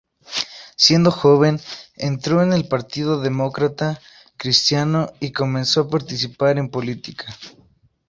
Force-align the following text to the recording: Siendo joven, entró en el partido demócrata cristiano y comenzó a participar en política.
Siendo 0.77 1.11
joven, 1.11 1.61
entró 1.95 2.41
en 2.41 2.53
el 2.53 2.67
partido 2.67 3.21
demócrata 3.21 4.01
cristiano 4.35 5.11
y 5.19 5.31
comenzó 5.31 5.81
a 5.81 5.89
participar 5.91 6.57
en 6.57 6.69
política. 6.71 7.25